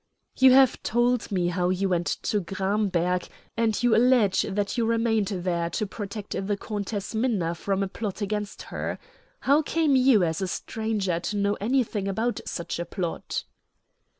[0.35, 5.27] "You have told me how you went to Gramberg, and you allege that you remained
[5.27, 8.97] there to protect the Countess Minna from a plot against her.
[9.41, 13.43] How came you as a stranger to know anything about such a plot?"